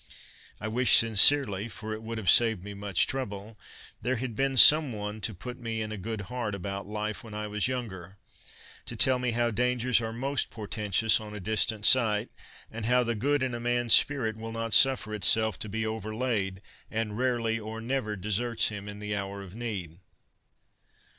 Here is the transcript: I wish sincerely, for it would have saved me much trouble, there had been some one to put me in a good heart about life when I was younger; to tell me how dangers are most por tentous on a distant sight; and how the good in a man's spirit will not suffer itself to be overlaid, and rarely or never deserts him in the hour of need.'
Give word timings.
I 0.59 0.67
wish 0.67 0.95
sincerely, 0.97 1.67
for 1.67 1.93
it 1.93 2.01
would 2.01 2.17
have 2.17 2.27
saved 2.27 2.63
me 2.63 2.73
much 2.73 3.05
trouble, 3.05 3.59
there 4.01 4.15
had 4.15 4.35
been 4.35 4.57
some 4.57 4.91
one 4.91 5.21
to 5.21 5.35
put 5.35 5.59
me 5.59 5.79
in 5.79 5.91
a 5.91 5.95
good 5.99 6.21
heart 6.21 6.55
about 6.55 6.87
life 6.87 7.23
when 7.23 7.35
I 7.35 7.45
was 7.45 7.67
younger; 7.67 8.17
to 8.87 8.95
tell 8.95 9.19
me 9.19 9.29
how 9.29 9.51
dangers 9.51 10.01
are 10.01 10.11
most 10.11 10.49
por 10.49 10.67
tentous 10.67 11.21
on 11.21 11.35
a 11.35 11.39
distant 11.39 11.85
sight; 11.85 12.31
and 12.71 12.87
how 12.87 13.03
the 13.03 13.13
good 13.13 13.43
in 13.43 13.53
a 13.53 13.59
man's 13.59 13.93
spirit 13.93 14.37
will 14.37 14.51
not 14.51 14.73
suffer 14.73 15.13
itself 15.13 15.59
to 15.59 15.69
be 15.69 15.85
overlaid, 15.85 16.63
and 16.89 17.15
rarely 17.19 17.59
or 17.59 17.79
never 17.79 18.15
deserts 18.15 18.69
him 18.69 18.89
in 18.89 18.97
the 18.97 19.15
hour 19.15 19.43
of 19.43 19.53
need.' 19.53 19.99